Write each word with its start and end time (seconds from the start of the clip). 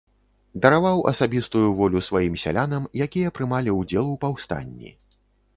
Дараваў 0.61 1.01
асабістую 1.11 1.61
волю 1.81 2.03
сваім 2.09 2.39
сялянам, 2.45 2.83
якія 3.07 3.35
прымалі 3.39 3.79
ўдзел 3.81 4.05
у 4.15 4.21
паўстанні. 4.25 4.91